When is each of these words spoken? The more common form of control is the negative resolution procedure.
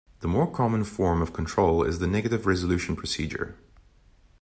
The 0.21 0.27
more 0.27 0.49
common 0.49 0.83
form 0.83 1.21
of 1.21 1.31
control 1.31 1.83
is 1.83 1.99
the 1.99 2.07
negative 2.07 2.47
resolution 2.47 2.95
procedure. 2.95 3.55